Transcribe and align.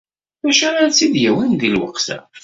D 0.43 0.45
acu 0.49 0.63
ara 0.69 0.91
tt-id-yawin 0.91 1.51
deg 1.55 1.69
lweqt-a? 1.73 2.19